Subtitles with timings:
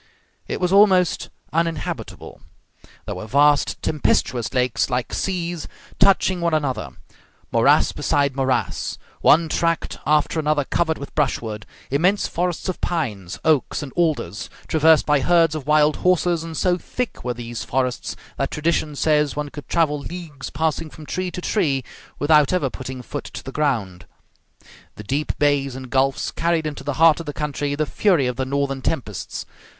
[0.47, 2.41] It was almost uninhabitable.
[3.05, 5.67] There were vast tempestuous lakes, like seas,
[5.99, 6.89] touching one another;
[7.51, 13.83] morass beside morass; one tract after another covered with brushwood; immense forests of pines, oaks,
[13.83, 18.49] and alders, traversed by herds of wild horses, and so thick were these forests that
[18.49, 21.83] tradition says one could travel leagues passing from tree to tree
[22.17, 24.07] without ever putting foot to the ground.
[24.95, 28.35] The deep bays and gulfs carried into the heart of the country the fury of
[28.37, 29.45] the northern tempests.